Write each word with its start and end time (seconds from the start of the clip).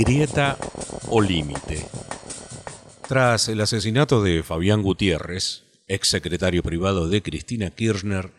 grieta 0.00 0.56
o 1.08 1.20
límite. 1.20 1.84
Tras 3.06 3.50
el 3.50 3.60
asesinato 3.60 4.22
de 4.22 4.42
Fabián 4.42 4.82
Gutiérrez, 4.82 5.64
ex 5.88 6.08
secretario 6.08 6.62
privado 6.62 7.06
de 7.10 7.20
Cristina 7.22 7.68
Kirchner, 7.70 8.32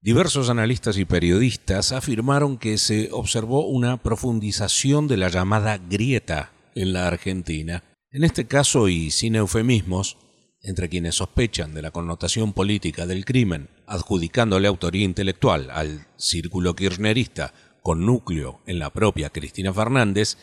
diversos 0.00 0.48
analistas 0.48 0.96
y 0.96 1.04
periodistas 1.04 1.92
afirmaron 1.92 2.56
que 2.56 2.78
se 2.78 3.10
observó 3.12 3.66
una 3.66 4.02
profundización 4.02 5.06
de 5.06 5.18
la 5.18 5.28
llamada 5.28 5.76
grieta 5.76 6.52
en 6.74 6.94
la 6.94 7.06
Argentina. 7.06 7.84
En 8.10 8.24
este 8.24 8.46
caso, 8.46 8.88
y 8.88 9.10
sin 9.10 9.36
eufemismos, 9.36 10.16
entre 10.62 10.88
quienes 10.88 11.16
sospechan 11.16 11.74
de 11.74 11.82
la 11.82 11.90
connotación 11.90 12.54
política 12.54 13.04
del 13.06 13.26
crimen, 13.26 13.68
adjudicándole 13.86 14.68
autoría 14.68 15.04
intelectual 15.04 15.70
al 15.70 16.06
círculo 16.16 16.74
kirchnerista 16.74 17.52
con 17.82 18.06
núcleo 18.06 18.62
en 18.64 18.78
la 18.78 18.88
propia 18.88 19.28
Cristina 19.28 19.74
Fernández, 19.74 20.38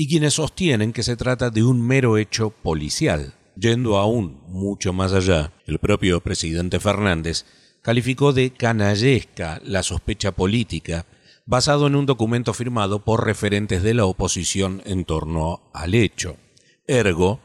y 0.00 0.06
quienes 0.06 0.34
sostienen 0.34 0.92
que 0.92 1.02
se 1.02 1.16
trata 1.16 1.50
de 1.50 1.64
un 1.64 1.84
mero 1.84 2.18
hecho 2.18 2.50
policial. 2.50 3.34
Yendo 3.56 3.98
aún 3.98 4.40
mucho 4.46 4.92
más 4.92 5.12
allá, 5.12 5.50
el 5.66 5.80
propio 5.80 6.20
presidente 6.20 6.78
Fernández 6.78 7.44
calificó 7.82 8.32
de 8.32 8.52
canallesca 8.52 9.60
la 9.64 9.82
sospecha 9.82 10.30
política 10.30 11.04
basado 11.46 11.88
en 11.88 11.96
un 11.96 12.06
documento 12.06 12.54
firmado 12.54 13.04
por 13.04 13.26
referentes 13.26 13.82
de 13.82 13.94
la 13.94 14.04
oposición 14.04 14.82
en 14.86 15.04
torno 15.04 15.62
al 15.74 15.94
hecho. 15.94 16.36
Ergo, 16.86 17.40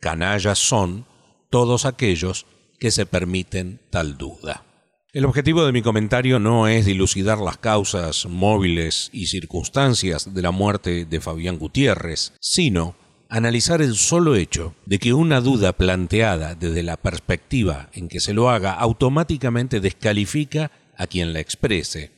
canallas 0.00 0.58
son 0.58 1.06
todos 1.50 1.84
aquellos 1.86 2.46
que 2.80 2.90
se 2.90 3.06
permiten 3.06 3.78
tal 3.90 4.18
duda. 4.18 4.64
El 5.12 5.26
objetivo 5.26 5.66
de 5.66 5.72
mi 5.72 5.82
comentario 5.82 6.38
no 6.38 6.68
es 6.68 6.86
dilucidar 6.86 7.36
las 7.36 7.58
causas 7.58 8.24
móviles 8.24 9.10
y 9.12 9.26
circunstancias 9.26 10.32
de 10.32 10.40
la 10.40 10.52
muerte 10.52 11.04
de 11.04 11.20
Fabián 11.20 11.58
Gutiérrez, 11.58 12.32
sino 12.40 12.96
analizar 13.28 13.82
el 13.82 13.96
solo 13.96 14.36
hecho 14.36 14.74
de 14.86 14.98
que 14.98 15.12
una 15.12 15.42
duda 15.42 15.74
planteada 15.74 16.54
desde 16.54 16.82
la 16.82 16.96
perspectiva 16.96 17.90
en 17.92 18.08
que 18.08 18.20
se 18.20 18.32
lo 18.32 18.48
haga 18.48 18.72
automáticamente 18.72 19.80
descalifica 19.80 20.70
a 20.96 21.06
quien 21.06 21.34
la 21.34 21.40
exprese, 21.40 22.10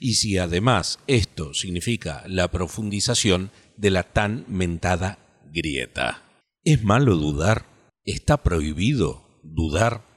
y 0.00 0.14
si 0.14 0.38
además 0.38 1.00
esto 1.08 1.52
significa 1.52 2.24
la 2.26 2.50
profundización 2.50 3.50
de 3.76 3.90
la 3.90 4.04
tan 4.04 4.46
mentada 4.48 5.18
grieta. 5.52 6.22
¿Es 6.64 6.82
malo 6.82 7.16
dudar? 7.16 7.66
¿Está 8.06 8.42
prohibido 8.42 9.38
dudar? 9.42 10.11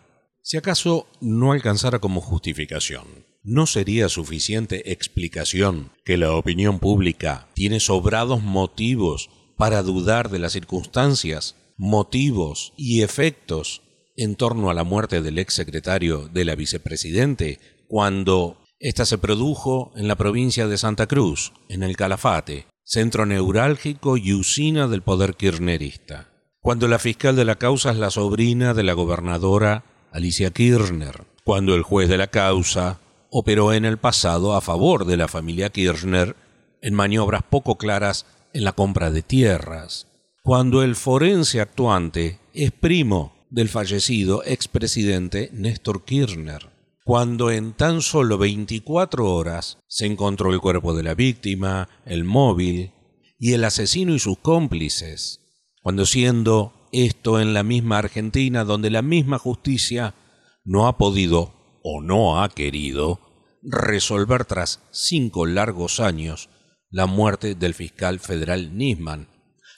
Si 0.47 0.57
acaso 0.57 1.07
no 1.21 1.53
alcanzara 1.53 1.97
como 1.97 2.21
justificación, 2.21 3.25
¿no 3.41 3.65
sería 3.65 4.09
suficiente 4.09 4.91
explicación 4.91 5.89
que 6.03 6.17
la 6.17 6.33
opinión 6.33 6.77
pública 6.77 7.47
tiene 7.55 7.79
sobrados 7.79 8.43
motivos 8.43 9.31
para 9.57 9.81
dudar 9.81 10.29
de 10.29 10.37
las 10.37 10.51
circunstancias, 10.53 11.55
motivos 11.77 12.73
y 12.77 13.01
efectos 13.01 13.81
en 14.15 14.35
torno 14.35 14.69
a 14.69 14.75
la 14.75 14.83
muerte 14.83 15.23
del 15.23 15.39
ex 15.39 15.55
secretario 15.55 16.27
de 16.27 16.45
la 16.45 16.53
vicepresidente 16.53 17.59
cuando 17.87 18.61
ésta 18.77 19.07
se 19.07 19.17
produjo 19.17 19.93
en 19.95 20.07
la 20.07 20.15
provincia 20.15 20.67
de 20.67 20.77
Santa 20.77 21.07
Cruz, 21.07 21.53
en 21.69 21.81
el 21.81 21.97
Calafate, 21.97 22.67
centro 22.83 23.25
neurálgico 23.25 24.15
y 24.15 24.33
usina 24.33 24.87
del 24.87 25.01
poder 25.01 25.33
kirchnerista 25.33 26.29
cuando 26.65 26.87
la 26.87 26.97
fiscal 26.97 27.35
de 27.35 27.45
la 27.45 27.57
causa 27.57 27.91
es 27.91 27.97
la 27.97 28.09
sobrina 28.09 28.73
de 28.73 28.81
la 28.81 28.93
gobernadora 28.93 29.83
Alicia 30.15 30.49
Kirchner, 30.51 31.25
cuando 31.43 31.75
el 31.75 31.81
juez 31.81 32.07
de 32.07 32.15
la 32.17 32.27
causa 32.27 33.01
operó 33.29 33.73
en 33.73 33.83
el 33.83 33.97
pasado 33.97 34.55
a 34.55 34.61
favor 34.61 35.03
de 35.03 35.17
la 35.17 35.27
familia 35.27 35.69
Kirchner 35.71 36.37
en 36.81 36.93
maniobras 36.93 37.43
poco 37.43 37.77
claras 37.77 38.25
en 38.53 38.63
la 38.63 38.71
compra 38.71 39.11
de 39.11 39.23
tierras, 39.23 40.07
cuando 40.41 40.83
el 40.83 40.95
forense 40.95 41.59
actuante 41.59 42.39
es 42.53 42.71
primo 42.71 43.35
del 43.49 43.67
fallecido 43.67 44.41
expresidente 44.45 45.49
Néstor 45.51 46.05
Kirchner, 46.05 46.69
cuando 47.03 47.51
en 47.51 47.73
tan 47.73 48.01
solo 48.01 48.37
24 48.37 49.29
horas 49.29 49.79
se 49.89 50.05
encontró 50.05 50.53
el 50.53 50.61
cuerpo 50.61 50.95
de 50.95 51.03
la 51.03 51.13
víctima, 51.13 51.89
el 52.05 52.23
móvil 52.23 52.93
y 53.37 53.51
el 53.51 53.65
asesino 53.65 54.15
y 54.15 54.19
sus 54.19 54.37
cómplices, 54.37 55.41
cuando 55.81 56.05
siendo 56.05 56.84
esto 57.03 57.39
en 57.39 57.53
la 57.53 57.63
misma 57.63 57.97
Argentina 57.97 58.63
donde 58.63 58.89
la 58.89 59.01
misma 59.01 59.37
justicia 59.37 60.15
no 60.63 60.87
ha 60.87 60.97
podido 60.97 61.53
o 61.83 62.01
no 62.01 62.41
ha 62.41 62.49
querido 62.49 63.19
resolver 63.61 64.45
tras 64.45 64.81
cinco 64.91 65.45
largos 65.45 65.99
años 65.99 66.49
la 66.89 67.05
muerte 67.05 67.55
del 67.55 67.73
fiscal 67.73 68.19
federal 68.19 68.77
Nisman, 68.77 69.27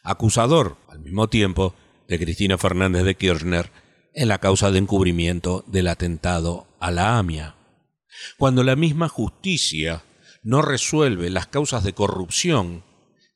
acusador 0.03 0.77
al 0.89 0.99
mismo 0.99 1.27
tiempo 1.29 1.73
de 2.07 2.19
Cristina 2.19 2.57
Fernández 2.57 3.03
de 3.03 3.15
Kirchner 3.15 3.71
en 4.13 4.27
la 4.27 4.37
causa 4.37 4.71
de 4.71 4.79
encubrimiento 4.79 5.63
del 5.67 5.87
atentado 5.87 6.67
a 6.79 6.91
la 6.91 7.17
AMIA. 7.17 7.55
Cuando 8.37 8.63
la 8.63 8.75
misma 8.75 9.09
justicia 9.09 10.03
no 10.43 10.61
resuelve 10.61 11.29
las 11.29 11.47
causas 11.47 11.83
de 11.83 11.93
corrupción 11.93 12.83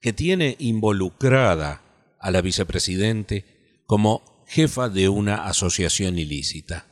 que 0.02 0.14
tiene 0.14 0.56
involucrada 0.60 1.82
a 2.20 2.32
la 2.32 2.42
vicepresidente 2.42 3.61
como 3.92 4.46
jefa 4.48 4.88
de 4.88 5.10
una 5.10 5.48
asociación 5.48 6.18
ilícita. 6.18 6.86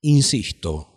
Insisto, 0.00 0.88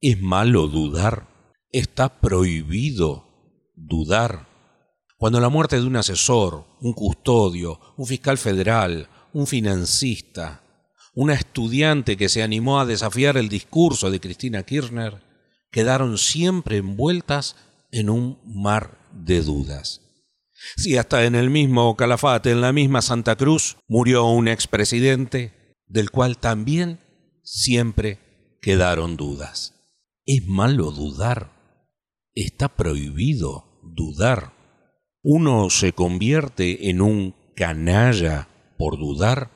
¿es 0.00 0.18
malo 0.22 0.66
dudar? 0.66 1.28
¿Está 1.72 2.22
prohibido 2.22 3.26
dudar? 3.74 4.48
Cuando 5.18 5.40
la 5.40 5.50
muerte 5.50 5.78
de 5.78 5.86
un 5.86 5.96
asesor, 5.96 6.64
un 6.80 6.94
custodio, 6.94 7.78
un 7.98 8.06
fiscal 8.06 8.38
federal, 8.38 9.10
un 9.34 9.46
financista, 9.46 10.62
una 11.14 11.34
estudiante 11.34 12.16
que 12.16 12.30
se 12.30 12.42
animó 12.42 12.80
a 12.80 12.86
desafiar 12.86 13.36
el 13.36 13.50
discurso 13.50 14.10
de 14.10 14.20
Cristina 14.20 14.62
Kirchner, 14.62 15.22
quedaron 15.70 16.16
siempre 16.16 16.78
envueltas 16.78 17.56
en 17.90 18.08
un 18.08 18.38
mar 18.46 18.96
de 19.12 19.42
dudas. 19.42 20.05
Si 20.76 20.96
hasta 20.96 21.24
en 21.24 21.34
el 21.34 21.50
mismo 21.50 21.96
Calafate, 21.96 22.50
en 22.50 22.60
la 22.60 22.72
misma 22.72 23.02
Santa 23.02 23.36
Cruz, 23.36 23.76
murió 23.88 24.26
un 24.26 24.48
expresidente, 24.48 25.52
del 25.86 26.10
cual 26.10 26.38
también 26.38 26.98
siempre 27.42 28.18
quedaron 28.60 29.16
dudas. 29.16 29.74
¿Es 30.24 30.46
malo 30.46 30.90
dudar? 30.90 31.52
¿Está 32.34 32.68
prohibido 32.68 33.80
dudar? 33.82 34.52
¿Uno 35.22 35.70
se 35.70 35.92
convierte 35.92 36.90
en 36.90 37.00
un 37.00 37.34
canalla 37.54 38.48
por 38.76 38.98
dudar? 38.98 39.50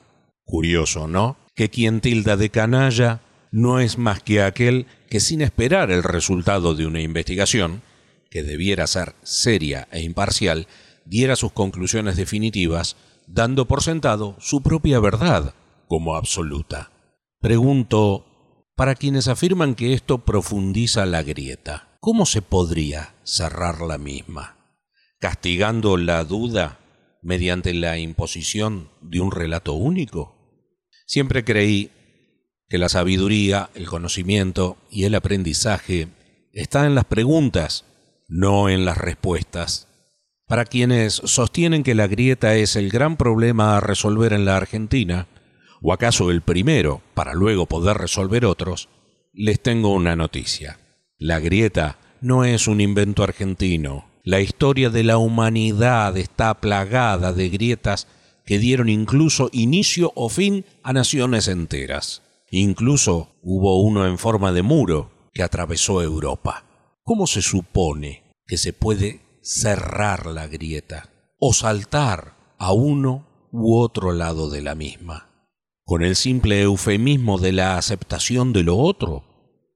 Curioso, 0.45 1.09
¿no? 1.09 1.37
Que 1.55 1.71
quien 1.71 2.01
tilda 2.01 2.37
de 2.37 2.51
canalla 2.51 3.21
no 3.53 3.81
es 3.81 3.99
más 3.99 4.23
que 4.23 4.43
aquel 4.43 4.87
que 5.09 5.21
sin 5.21 5.41
esperar 5.41 5.91
el 5.91 6.03
resultado 6.03 6.75
de 6.75 6.87
una 6.87 7.01
investigación, 7.01 7.83
que 8.31 8.43
debiera 8.43 8.87
ser 8.87 9.15
seria 9.23 9.89
e 9.91 10.03
imparcial, 10.03 10.69
diera 11.11 11.35
sus 11.35 11.51
conclusiones 11.51 12.17
definitivas, 12.17 12.97
dando 13.27 13.67
por 13.67 13.83
sentado 13.83 14.37
su 14.39 14.63
propia 14.63 15.01
verdad 15.01 15.55
como 15.89 16.15
absoluta. 16.15 16.93
Pregunto, 17.41 18.65
para 18.77 18.95
quienes 18.95 19.27
afirman 19.27 19.75
que 19.75 19.93
esto 19.93 20.19
profundiza 20.19 21.05
la 21.07 21.25
grieta, 21.25 21.99
¿cómo 22.01 22.27
se 22.27 22.43
podría 22.43 23.15
cerrar 23.25 23.81
la 23.81 23.99
misma? 23.99 24.57
¿Castigando 25.19 25.97
la 25.97 26.23
duda 26.25 26.79
mediante 27.23 27.75
la 27.75 27.99
imposición 27.99 28.89
de 29.03 29.21
un 29.21 29.33
relato 29.33 29.75
único? 29.75 30.37
Siempre 31.07 31.45
creí 31.45 31.91
que 32.69 32.79
la 32.79 32.89
sabiduría, 32.89 33.69
el 33.75 33.89
conocimiento 33.89 34.77
y 34.91 35.05
el 35.05 35.17
aprendizaje 35.17 36.07
están 36.53 36.87
en 36.87 36.95
las 36.95 37.05
preguntas, 37.05 37.85
no 38.29 38.69
en 38.69 38.85
las 38.85 38.97
respuestas. 38.97 39.89
Para 40.51 40.65
quienes 40.65 41.13
sostienen 41.13 41.85
que 41.85 41.95
la 41.95 42.09
grieta 42.09 42.57
es 42.57 42.75
el 42.75 42.91
gran 42.91 43.17
problema 43.17 43.77
a 43.77 43.81
resolver 43.81 44.33
en 44.33 44.45
la 44.45 44.57
Argentina, 44.57 45.29
o 45.81 45.93
acaso 45.93 46.33
el 46.33 46.43
primero 46.43 47.03
para 47.15 47.35
luego 47.35 47.67
poder 47.67 47.99
resolver 47.99 48.45
otros, 48.45 48.89
les 49.33 49.61
tengo 49.61 49.95
una 49.95 50.17
noticia. 50.17 50.81
La 51.19 51.39
grieta 51.39 51.99
no 52.21 52.45
es 52.45 52.67
un 52.67 52.81
invento 52.81 53.23
argentino. 53.23 54.07
La 54.25 54.41
historia 54.41 54.91
de 54.91 55.05
la 55.05 55.19
humanidad 55.19 56.17
está 56.17 56.55
plagada 56.55 57.33
de 57.33 57.49
grietas 57.49 58.09
que 58.45 58.59
dieron 58.59 58.89
incluso 58.89 59.51
inicio 59.53 60.11
o 60.17 60.29
fin 60.29 60.65
a 60.83 60.93
naciones 60.93 61.47
enteras. 61.47 62.23
Incluso 62.51 63.37
hubo 63.41 63.81
uno 63.81 64.05
en 64.05 64.19
forma 64.19 64.51
de 64.51 64.63
muro 64.63 65.13
que 65.33 65.45
atravesó 65.45 66.03
Europa. 66.03 66.65
¿Cómo 67.05 67.29
se 67.29 67.41
supone 67.41 68.25
que 68.49 68.57
se 68.57 68.73
puede 68.73 69.30
cerrar 69.43 70.27
la 70.27 70.47
grieta 70.47 71.11
o 71.39 71.53
saltar 71.53 72.37
a 72.59 72.73
uno 72.73 73.27
u 73.53 73.77
otro 73.77 74.13
lado 74.13 74.51
de 74.51 74.63
la 74.63 74.75
misma, 74.75 75.31
con 75.85 76.03
el 76.03 76.17
simple 76.17 76.63
eufemismo 76.63 77.39
de 77.39 77.53
la 77.53 77.79
aceptación 77.79 78.53
de 78.53 78.63
lo 78.63 78.77
otro. 78.77 79.25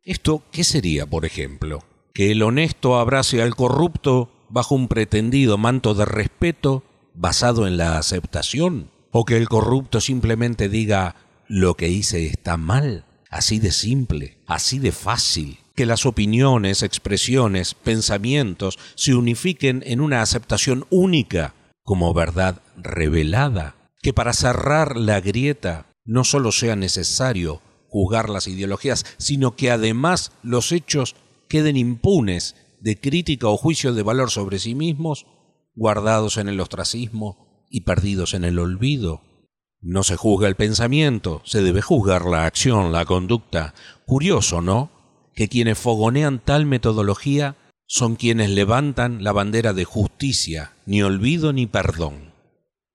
¿Esto 0.03 0.43
qué 0.53 0.65
sería, 0.65 1.07
por 1.07 1.25
ejemplo? 1.25 1.83
¿Que 2.13 2.31
el 2.31 2.43
honesto 2.43 2.97
abrace 2.97 3.43
al 3.43 3.57
corrupto 3.57 4.31
bajo 4.51 4.75
un 4.75 4.89
pretendido 4.89 5.59
manto 5.59 5.95
de 5.95 6.05
respeto 6.05 6.85
basado 7.15 7.67
en 7.67 7.77
la 7.77 7.99
aceptación? 7.99 8.91
¿O 9.11 9.25
que 9.25 9.37
el 9.37 9.49
corrupto 9.49 10.01
simplemente 10.01 10.69
diga 10.69 11.17
lo 11.49 11.75
que 11.75 11.89
hice 11.89 12.27
está 12.27 12.57
mal? 12.57 13.07
Así 13.31 13.59
de 13.59 13.73
simple, 13.73 14.39
así 14.47 14.79
de 14.79 14.93
fácil. 14.93 15.59
Que 15.75 15.87
las 15.87 16.07
opiniones, 16.07 16.83
expresiones, 16.83 17.75
pensamientos 17.75 18.79
se 18.95 19.15
unifiquen 19.15 19.83
en 19.87 20.01
una 20.01 20.23
aceptación 20.23 20.87
única 20.91 21.55
como 21.83 22.15
verdad 22.15 22.63
revelada. 22.77 23.75
Que 24.01 24.13
para 24.13 24.33
cerrar 24.33 24.97
la 24.97 25.21
grieta 25.21 25.87
no 26.05 26.25
solo 26.25 26.53
sea 26.53 26.77
necesario 26.77 27.61
juzgar 27.89 28.29
las 28.29 28.49
ideologías, 28.49 29.05
sino 29.19 29.57
que 29.57 29.71
además 29.71 30.33
los 30.43 30.73
hechos 30.73 31.17
queden 31.49 31.77
impunes 31.77 32.57
de 32.81 33.01
crítica 33.01 33.49
o 33.49 33.57
juicio 33.57 33.95
de 33.95 34.03
valor 34.03 34.31
sobre 34.31 34.59
sí 34.59 34.75
mismos, 34.75 35.27
guardados 35.75 36.37
en 36.37 36.49
el 36.49 36.61
ostracismo 36.61 37.67
y 37.71 37.81
perdidos 37.83 38.35
en 38.35 38.45
el 38.45 38.59
olvido. 38.59 39.23
No 39.81 40.03
se 40.03 40.17
juzga 40.17 40.49
el 40.49 40.55
pensamiento, 40.55 41.41
se 41.45 41.63
debe 41.63 41.83
juzgar 41.83 42.25
la 42.27 42.47
acción, 42.47 42.93
la 42.93 43.05
conducta. 43.05 43.75
Curioso, 44.07 44.61
¿no? 44.61 44.91
Que 45.35 45.49
quienes 45.49 45.79
fogonean 45.79 46.39
tal 46.39 46.67
metodología 46.67 47.57
son 47.87 48.17
quienes 48.17 48.51
levantan 48.51 49.23
la 49.23 49.33
bandera 49.33 49.73
de 49.73 49.85
justicia, 49.85 50.73
ni 50.87 51.03
olvido 51.03 51.53
ni 51.53 51.67
perdón. 51.67 52.33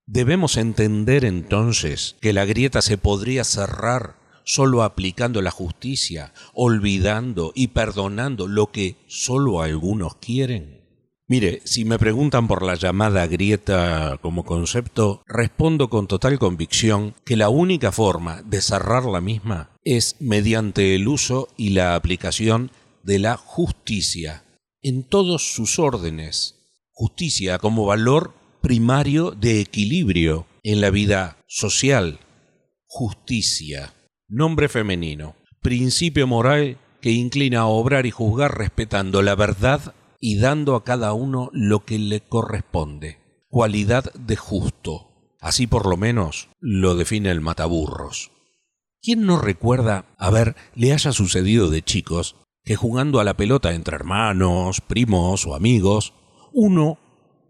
Debemos 0.05 0.57
entender 0.57 1.25
entonces 1.25 2.15
que 2.21 2.33
la 2.33 2.45
grieta 2.45 2.81
se 2.81 2.97
podría 2.97 3.43
cerrar 3.43 4.15
solo 4.49 4.81
aplicando 4.81 5.43
la 5.43 5.51
justicia, 5.51 6.33
olvidando 6.53 7.51
y 7.53 7.67
perdonando 7.67 8.47
lo 8.47 8.71
que 8.71 8.95
solo 9.07 9.61
algunos 9.61 10.15
quieren? 10.15 10.78
Mire, 11.29 11.61
si 11.63 11.85
me 11.85 11.99
preguntan 11.99 12.47
por 12.47 12.63
la 12.63 12.73
llamada 12.73 13.27
grieta 13.27 14.17
como 14.19 14.43
concepto, 14.43 15.21
respondo 15.27 15.87
con 15.87 16.07
total 16.07 16.39
convicción 16.39 17.13
que 17.23 17.37
la 17.37 17.49
única 17.49 17.91
forma 17.91 18.41
de 18.41 18.61
cerrar 18.61 19.05
la 19.05 19.21
misma 19.21 19.69
es 19.83 20.15
mediante 20.19 20.95
el 20.95 21.07
uso 21.07 21.47
y 21.55 21.69
la 21.69 21.93
aplicación 21.93 22.71
de 23.03 23.19
la 23.19 23.37
justicia 23.37 24.43
en 24.81 25.03
todos 25.03 25.53
sus 25.53 25.77
órdenes. 25.77 26.55
Justicia 26.93 27.59
como 27.59 27.85
valor 27.85 28.33
primario 28.61 29.29
de 29.29 29.61
equilibrio 29.61 30.47
en 30.63 30.81
la 30.81 30.89
vida 30.89 31.37
social. 31.47 32.19
Justicia 32.87 33.93
Nombre 34.27 34.67
femenino. 34.67 35.35
Principio 35.61 36.25
moral 36.25 36.77
que 37.01 37.11
inclina 37.11 37.59
a 37.59 37.65
obrar 37.65 38.07
y 38.07 38.11
juzgar 38.11 38.57
respetando 38.57 39.21
la 39.21 39.35
verdad 39.35 39.93
y 40.19 40.37
dando 40.37 40.75
a 40.75 40.83
cada 40.83 41.13
uno 41.13 41.49
lo 41.53 41.85
que 41.85 41.97
le 41.99 42.21
corresponde. 42.21 43.19
Cualidad 43.47 44.13
de 44.13 44.35
justo. 44.35 45.35
Así 45.41 45.67
por 45.67 45.85
lo 45.87 45.97
menos 45.97 46.49
lo 46.59 46.95
define 46.95 47.31
el 47.31 47.41
mataburros. 47.41 48.31
¿Quién 49.01 49.25
no 49.25 49.39
recuerda, 49.39 50.05
a 50.17 50.29
ver, 50.29 50.55
le 50.75 50.91
haya 50.91 51.13
sucedido 51.13 51.69
de 51.69 51.81
chicos, 51.81 52.35
que 52.63 52.75
jugando 52.75 53.19
a 53.19 53.23
la 53.23 53.35
pelota 53.37 53.73
entre 53.73 53.95
hermanos, 53.95 54.81
primos 54.81 55.47
o 55.47 55.55
amigos, 55.55 56.13
uno 56.51 56.99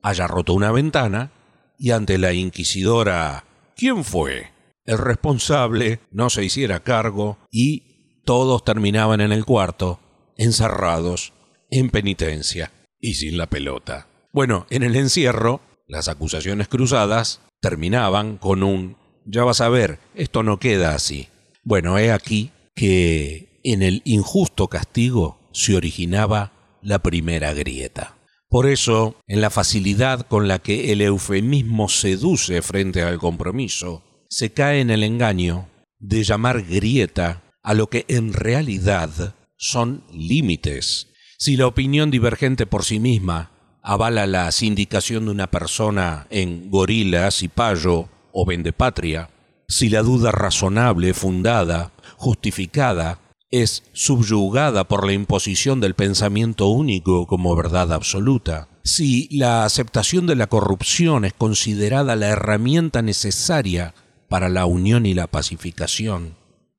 haya 0.04 0.28
roto 0.28 0.54
una 0.54 0.72
ventana 0.72 1.32
y 1.78 1.92
ante 1.92 2.18
la 2.18 2.34
inquisidora 2.34 3.46
¿Quién 3.76 4.04
fue? 4.04 4.52
el 4.86 4.98
responsable 4.98 6.00
no 6.12 6.30
se 6.30 6.44
hiciera 6.44 6.82
cargo 6.82 7.38
y 7.52 8.22
todos 8.26 8.64
terminaban 8.64 9.22
en 9.22 9.32
el 9.32 9.46
cuarto, 9.46 10.00
encerrados, 10.36 11.32
en 11.70 11.90
penitencia 11.90 12.72
y 13.00 13.16
sin 13.16 13.38
la 13.38 13.48
pelota. 13.48 14.08
Bueno, 14.32 14.68
en 14.70 14.84
el 14.84 14.96
encierro, 14.96 15.62
las 15.88 16.08
acusaciones 16.08 16.68
cruzadas 16.68 17.42
terminaban 17.62 18.38
con 18.38 18.64
un 18.64 18.98
ya 19.26 19.44
vas 19.44 19.62
a 19.62 19.70
ver, 19.70 20.00
esto 20.16 20.44
no 20.44 20.60
queda 20.60 20.96
así. 20.96 21.28
Bueno, 21.64 21.98
he 22.00 22.12
aquí 22.12 22.52
que 22.74 23.60
en 23.64 23.84
el 23.84 24.02
injusto 24.06 24.68
castigo 24.68 25.40
se 25.52 25.76
originaba 25.76 26.80
la 26.82 27.00
primera 27.00 27.54
grieta. 27.54 28.18
Por 28.50 28.66
eso, 28.66 29.16
en 29.28 29.42
la 29.42 29.52
facilidad 29.52 30.26
con 30.26 30.48
la 30.48 30.60
que 30.60 30.92
el 30.92 31.02
eufemismo 31.02 31.90
seduce 31.90 32.64
frente 32.64 33.04
al 33.04 33.20
compromiso, 33.20 34.04
se 34.30 34.52
cae 34.52 34.80
en 34.80 34.90
el 34.90 35.04
engaño 35.04 35.70
de 36.00 36.24
llamar 36.24 36.64
grieta 36.64 37.44
a 37.62 37.76
lo 37.76 37.88
que 37.88 38.06
en 38.08 38.34
realidad 38.34 39.36
son 39.58 40.04
límites. 40.12 41.09
Si 41.42 41.56
la 41.56 41.68
opinión 41.68 42.12
divergente 42.12 42.66
por 42.66 42.84
sí 42.84 43.00
misma 43.00 43.52
avala 43.82 44.28
la 44.28 44.52
sindicación 44.52 45.24
de 45.24 45.32
una 45.32 45.48
persona 45.48 46.28
en 46.30 46.70
gorila, 46.70 47.32
cipayo 47.32 48.10
o 48.34 48.46
vendepatria, 48.46 49.30
si 49.66 49.88
la 49.88 50.02
duda 50.02 50.34
razonable, 50.34 51.14
fundada, 51.14 51.94
justificada, 52.18 53.22
es 53.52 53.84
subyugada 53.94 54.84
por 54.90 55.06
la 55.06 55.14
imposición 55.14 55.80
del 55.80 55.96
pensamiento 55.96 56.68
único 56.68 57.26
como 57.26 57.56
verdad 57.56 57.94
absoluta, 57.94 58.68
si 58.84 59.30
la 59.32 59.64
aceptación 59.64 60.28
de 60.28 60.36
la 60.36 60.48
corrupción 60.48 61.24
es 61.24 61.32
considerada 61.32 62.18
la 62.18 62.28
herramienta 62.28 63.02
necesaria 63.02 63.94
para 64.28 64.50
la 64.50 64.66
unión 64.66 65.06
y 65.06 65.14
la 65.14 65.28
pacificación. 65.28 66.36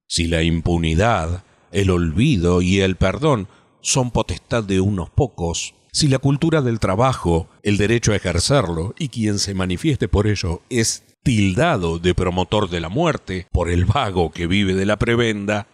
Si 0.06 0.26
la 0.26 0.42
impunidad, 0.42 1.44
el 1.72 1.88
olvido 1.88 2.60
y 2.60 2.80
el 2.80 2.96
perdón 2.96 3.48
son 3.80 4.10
potestad 4.10 4.64
de 4.64 4.80
unos 4.80 5.10
pocos, 5.10 5.74
si 5.92 6.06
la 6.08 6.18
cultura 6.18 6.62
del 6.62 6.78
trabajo, 6.78 7.48
el 7.62 7.76
derecho 7.76 8.12
a 8.12 8.16
ejercerlo 8.16 8.94
y 8.98 9.08
quien 9.08 9.38
se 9.38 9.54
manifieste 9.54 10.06
por 10.08 10.28
ello 10.28 10.62
es 10.70 11.04
tildado 11.22 11.98
de 11.98 12.14
promotor 12.14 12.70
de 12.70 12.80
la 12.80 12.88
muerte 12.88 13.46
por 13.50 13.68
el 13.68 13.84
vago 13.84 14.30
que 14.30 14.46
vive 14.46 14.74
de 14.74 14.86
la 14.86 14.98
prebenda, 14.98 15.66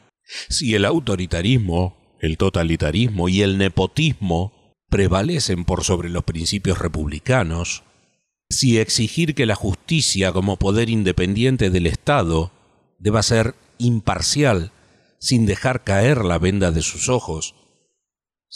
si 0.49 0.75
el 0.75 0.85
autoritarismo, 0.85 1.97
el 2.21 2.39
totalitarismo 2.39 3.29
y 3.29 3.43
el 3.43 3.59
nepotismo 3.59 4.75
prevalecen 4.89 5.65
por 5.65 5.85
sobre 5.85 6.09
los 6.09 6.25
principios 6.25 6.79
republicanos, 6.79 7.83
si 8.49 8.79
exigir 8.79 9.35
que 9.35 9.47
la 9.47 9.55
justicia 9.55 10.33
como 10.33 10.57
poder 10.57 10.89
independiente 10.89 11.69
del 11.69 11.87
Estado 11.87 12.53
deba 12.99 13.23
ser 13.23 13.55
imparcial, 13.79 14.73
sin 15.19 15.45
dejar 15.45 15.85
caer 15.85 16.25
la 16.25 16.39
venda 16.39 16.71
de 16.71 16.83
sus 16.83 17.09
ojos, 17.09 17.55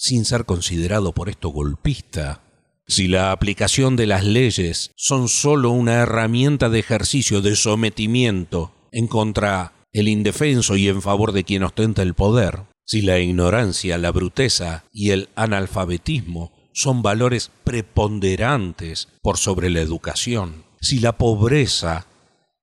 sin 0.00 0.24
ser 0.24 0.46
considerado 0.46 1.12
por 1.12 1.28
esto 1.28 1.50
golpista, 1.50 2.40
si 2.86 3.06
la 3.06 3.32
aplicación 3.32 3.96
de 3.96 4.06
las 4.06 4.24
leyes 4.24 4.92
son 4.96 5.28
sólo 5.28 5.72
una 5.72 5.96
herramienta 5.96 6.70
de 6.70 6.78
ejercicio 6.78 7.42
de 7.42 7.54
sometimiento 7.54 8.72
en 8.92 9.06
contra 9.06 9.74
el 9.92 10.08
indefenso 10.08 10.76
y 10.76 10.88
en 10.88 11.02
favor 11.02 11.32
de 11.32 11.44
quien 11.44 11.64
ostenta 11.64 12.00
el 12.00 12.14
poder, 12.14 12.62
si 12.86 13.02
la 13.02 13.18
ignorancia, 13.18 13.98
la 13.98 14.10
bruteza 14.10 14.84
y 14.90 15.10
el 15.10 15.28
analfabetismo 15.36 16.50
son 16.72 17.02
valores 17.02 17.50
preponderantes 17.64 19.08
por 19.20 19.36
sobre 19.36 19.68
la 19.68 19.82
educación. 19.82 20.64
Si 20.80 21.00
la 21.00 21.18
pobreza 21.18 22.06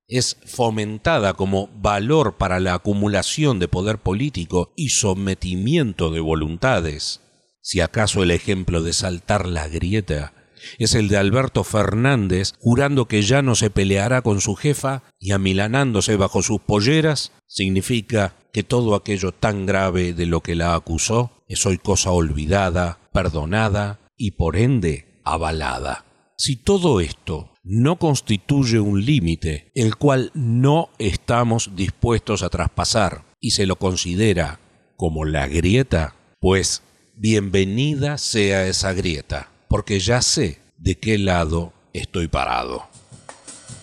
es 0.08 0.38
fomentada 0.44 1.36
como 1.36 1.70
valor 1.80 2.38
para 2.38 2.60
la 2.60 2.74
acumulación 2.74 3.60
de 3.60 3.68
poder 3.68 4.00
político 4.00 4.74
y 4.76 4.90
sometimiento 4.90 6.10
de 6.10 6.20
voluntades, 6.20 7.22
si 7.68 7.82
acaso 7.82 8.24
el 8.24 8.32
ejemplo 8.32 8.82
de 8.82 8.94
saltar 8.94 9.46
la 9.46 9.68
grieta 9.68 10.32
es 10.80 10.96
el 10.96 11.10
de 11.10 11.18
Alberto 11.18 11.66
Fernández 11.66 12.54
jurando 12.60 13.10
que 13.10 13.24
ya 13.24 13.42
no 13.42 13.56
se 13.56 13.70
peleará 13.70 14.22
con 14.22 14.40
su 14.40 14.56
jefa 14.56 15.04
y 15.20 15.34
amilanándose 15.34 16.16
bajo 16.16 16.42
sus 16.42 16.62
polleras, 16.62 17.34
significa 17.46 18.36
que 18.54 18.64
todo 18.64 18.96
aquello 18.96 19.34
tan 19.34 19.66
grave 19.66 20.14
de 20.14 20.28
lo 20.28 20.40
que 20.40 20.56
la 20.56 20.76
acusó 20.76 21.44
es 21.50 21.66
hoy 21.66 21.78
cosa 21.78 22.12
olvidada, 22.12 23.00
perdonada 23.12 24.00
y 24.16 24.32
por 24.32 24.56
ende 24.56 25.20
avalada. 25.26 26.06
Si 26.38 26.56
todo 26.56 27.02
esto 27.02 27.52
no 27.66 27.98
constituye 27.98 28.80
un 28.80 29.04
límite 29.04 29.74
el 29.76 29.98
cual 29.98 30.32
no 30.34 30.88
estamos 31.00 31.72
dispuestos 31.76 32.44
a 32.44 32.50
traspasar 32.50 33.26
y 33.42 33.52
se 33.52 33.66
lo 33.66 33.76
considera 33.76 34.62
como 34.96 35.26
la 35.26 35.48
grieta, 35.48 36.16
pues 36.40 36.82
bienvenida 37.20 38.20
sea 38.20 38.68
esa 38.68 38.94
grieta, 38.94 39.50
porque 39.68 40.00
ya 40.00 40.22
sé 40.22 40.60
de 40.78 41.00
qué 41.00 41.18
lado 41.18 41.74
estoy 41.92 42.28
parado. 42.28 42.86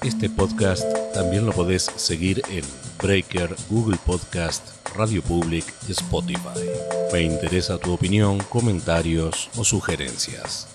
Este 0.05 0.31
podcast 0.31 0.85
también 1.13 1.45
lo 1.45 1.53
podés 1.53 1.91
seguir 1.97 2.43
en 2.49 2.63
Breaker, 3.03 3.57
Google 3.69 3.99
Podcast, 4.07 4.69
Radio 4.95 5.21
Public 5.21 5.65
Spotify. 5.89 6.61
Me 7.13 7.23
interesa 7.23 7.77
tu 7.77 7.93
opinión, 7.95 8.39
comentarios 8.39 9.51
o 9.57 9.65
sugerencias. 9.65 10.69